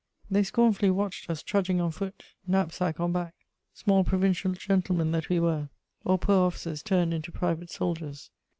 [0.31, 3.35] They scornfully watched us trudging on foot, knapsack on back,
[3.75, 5.69] small provincial gentlemen that we were,
[6.03, 8.31] or poor officers turned into private soldiers.